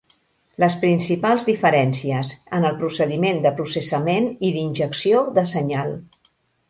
Les 0.61 0.75
principals 0.83 1.43
diferències 1.49 2.31
en 2.59 2.65
el 2.69 2.79
procediment 2.79 3.43
de 3.47 3.51
processament 3.61 4.31
i 4.49 4.51
d'injecció 4.57 5.23
de 5.37 5.45
senyal. 5.53 5.95